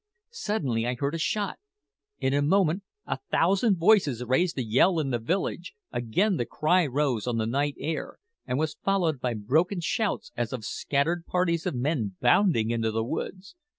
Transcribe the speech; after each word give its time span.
Suddenly 0.33 0.87
I 0.87 0.95
heard 0.95 1.13
a 1.13 1.19
shot. 1.19 1.59
In 2.17 2.33
a 2.33 2.41
moment 2.41 2.81
a 3.05 3.19
thousand 3.29 3.77
voices 3.77 4.23
raised 4.25 4.57
a 4.57 4.63
yell 4.63 4.99
in 4.99 5.11
the 5.11 5.19
village; 5.19 5.75
again 5.91 6.37
the 6.37 6.45
cry 6.47 6.87
rose 6.87 7.27
on 7.27 7.37
the 7.37 7.45
night 7.45 7.75
air, 7.77 8.17
and 8.47 8.57
was 8.57 8.73
followed 8.83 9.19
by 9.19 9.35
broken 9.35 9.79
shouts 9.79 10.31
as 10.35 10.53
of 10.53 10.65
scattered 10.65 11.27
parties 11.27 11.67
of 11.67 11.75
men 11.75 12.15
bounding 12.19 12.71
into 12.71 12.89
the 12.89 13.03
woods. 13.03 13.53